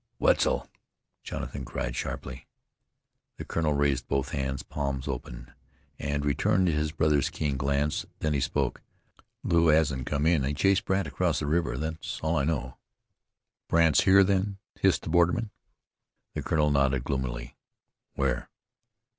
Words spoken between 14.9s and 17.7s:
the borderman. The colonel nodded gloomily.